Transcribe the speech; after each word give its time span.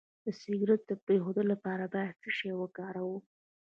د 0.25 0.27
سګرټ 0.41 0.81
د 0.87 0.91
پرېښودو 1.05 1.41
لپاره 1.51 1.83
باید 1.95 2.19
څه 2.21 2.29
شی 2.37 2.51
وکاروم؟ 2.61 3.23